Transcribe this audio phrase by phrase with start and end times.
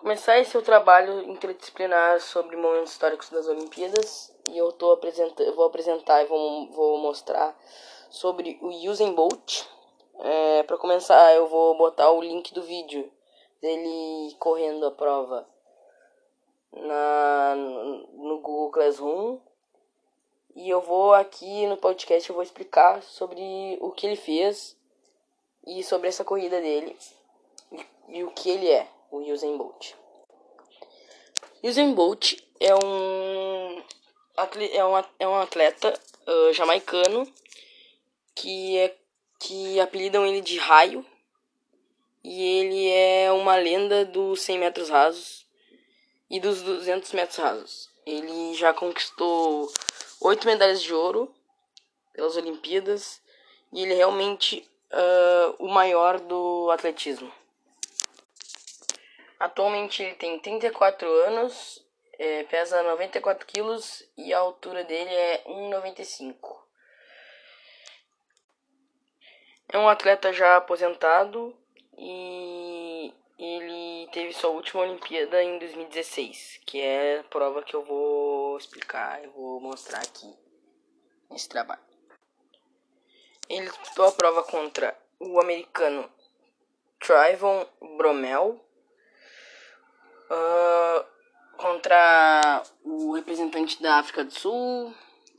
[0.00, 5.54] começar esse o trabalho interdisciplinar sobre momentos históricos das Olimpíadas e eu tô apresentando, eu
[5.54, 7.54] vou apresentar e vou, vou mostrar
[8.08, 9.62] sobre o Usain Bolt.
[10.20, 13.12] É, para começar, eu vou botar o link do vídeo
[13.60, 15.46] dele correndo a prova
[16.72, 17.54] na
[18.14, 19.38] no Google Classroom
[20.54, 24.76] e eu vou aqui no podcast eu vou explicar sobre o que ele fez
[25.66, 26.96] e sobre essa corrida dele
[27.70, 29.94] e, e o que ele é, o Usain Bolt.
[31.62, 33.82] Usain Bolt é um
[34.72, 35.92] é um, é um atleta
[36.26, 37.30] uh, jamaicano
[38.34, 38.96] que é
[39.38, 41.04] que apelidam ele de Raio
[42.22, 45.46] e ele é uma lenda dos 100 metros rasos
[46.28, 47.90] e dos 200 metros rasos.
[48.06, 49.72] Ele já conquistou
[50.20, 51.34] oito medalhas de ouro
[52.12, 53.20] pelas Olimpíadas
[53.72, 57.32] e ele é realmente uh, o maior do atletismo.
[59.40, 61.82] Atualmente ele tem 34 anos,
[62.18, 66.60] é, pesa 94 quilos e a altura dele é 1,95.
[69.72, 71.56] É um atleta já aposentado
[71.96, 78.58] e ele teve sua última Olimpíada em 2016, que é a prova que eu vou
[78.58, 80.30] explicar, eu vou mostrar aqui
[81.30, 81.80] nesse trabalho.
[83.48, 86.12] Ele disputou a prova contra o americano
[86.98, 87.66] Trayvon
[87.96, 88.62] Bromell,
[90.30, 91.04] uh,
[91.90, 94.94] contra o representante da África do Sul,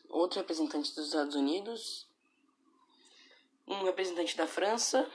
[0.09, 2.05] outro representante dos Estados Unidos,
[3.65, 5.09] um representante da França,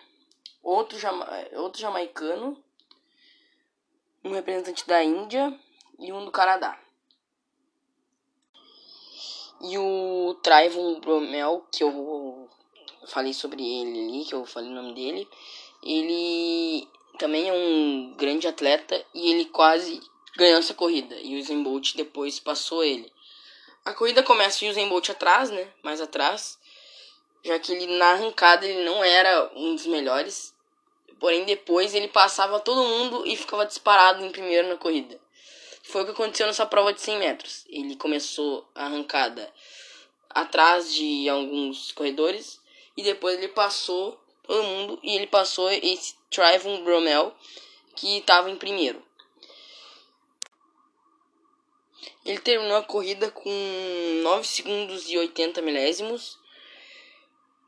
[0.62, 2.56] outro, jama outro jamaicano,
[4.25, 5.55] um representante da Índia
[5.98, 6.81] e um do Canadá.
[9.61, 12.48] E o Trayvon Bromel, que eu
[13.09, 15.28] falei sobre ele ali, que eu falei o nome dele,
[15.83, 20.00] ele também é um grande atleta e ele quase
[20.37, 21.17] ganhou essa corrida.
[21.17, 23.11] E o Usain Bolt depois passou ele.
[23.84, 25.69] A corrida começa o Usain Bolt atrás, né?
[25.83, 26.59] Mais atrás.
[27.44, 30.55] Já que ele na arrancada ele não era um dos melhores.
[31.19, 35.19] Porém depois ele passava todo mundo e ficava disparado em primeiro na corrida.
[35.83, 37.65] Foi o que aconteceu nessa prova de 100 metros.
[37.69, 39.50] Ele começou a arrancada
[40.28, 42.60] atrás de alguns corredores
[42.97, 47.34] e depois ele passou todo mundo e ele passou esse Trayvon Bromel
[47.94, 49.06] que estava em primeiro.
[52.26, 53.48] Ele terminou a corrida com
[54.25, 56.37] 9 segundos e 80 milésimos.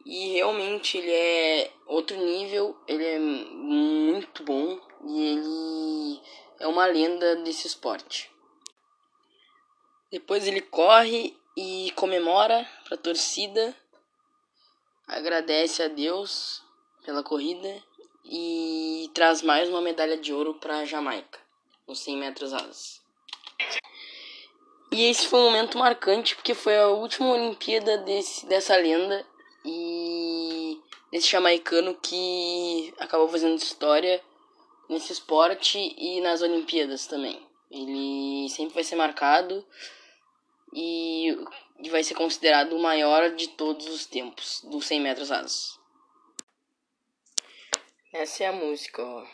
[0.05, 6.21] E realmente ele é outro nível, ele é muito bom e ele
[6.59, 8.29] é uma lenda desse esporte.
[10.11, 13.77] Depois ele corre e comemora para a torcida,
[15.07, 16.65] agradece a Deus
[17.05, 17.81] pela corrida
[18.25, 21.39] e traz mais uma medalha de ouro para a Jamaica,
[21.87, 23.08] nos 100 metros asas.
[24.91, 29.25] E esse foi um momento marcante porque foi a última Olimpíada desse, dessa lenda
[29.65, 30.81] e
[31.13, 34.23] desse jamaicano que acabou fazendo história
[34.89, 37.47] nesse esporte e nas Olimpíadas também.
[37.71, 39.65] Ele sempre vai ser marcado
[40.73, 41.37] e,
[41.91, 45.79] vai ser considerado o maior de todos os tempos dos 100 metros rasos.
[48.11, 49.27] Essa é a música, ó.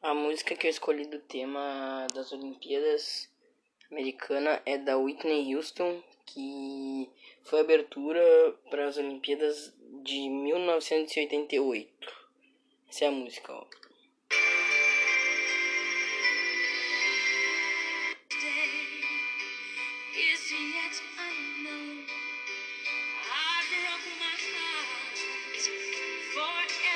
[0.00, 3.31] A música que eu escolhi do tema das Olimpíadas
[3.92, 7.08] americana é da Whitney Houston, que
[7.44, 8.20] foi abertura
[8.70, 11.90] para as Olimpíadas de 1988.
[12.88, 13.66] Essa é a música, ó.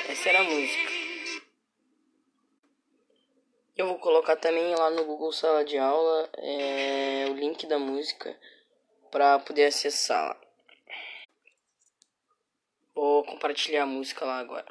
[0.09, 0.96] Essa era a música.
[3.97, 8.39] Vou colocar também lá no Google Sala de Aula é, o link da música
[9.09, 10.39] para poder acessar.
[12.93, 14.67] Vou compartilhar a música lá agora.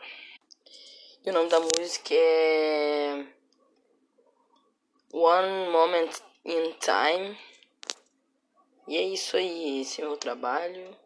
[1.25, 3.27] E o nome da música é
[5.13, 6.13] One Moment
[6.45, 7.37] in Time.
[8.87, 10.97] E é isso aí, esse é o meu trabalho.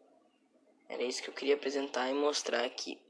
[0.87, 3.01] Era isso que eu queria apresentar e mostrar aqui.